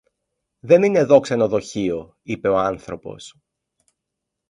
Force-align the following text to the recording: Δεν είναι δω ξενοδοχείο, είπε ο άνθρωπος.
Δεν 0.59 0.83
είναι 0.83 1.03
δω 1.03 1.19
ξενοδοχείο, 1.19 2.17
είπε 2.23 2.47
ο 2.47 2.57
άνθρωπος. 2.57 3.35